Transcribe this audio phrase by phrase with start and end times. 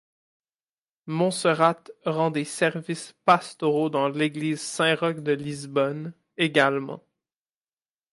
[1.05, 7.03] Monserrate rend des services pastoraux dans l'église Saint-Roch de Lisbonne, également.